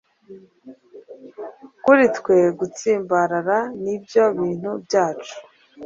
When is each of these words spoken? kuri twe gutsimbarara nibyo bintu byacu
kuri 1.83 2.03
twe 2.17 2.37
gutsimbarara 2.59 3.59
nibyo 3.83 4.23
bintu 4.39 4.71
byacu 4.85 5.35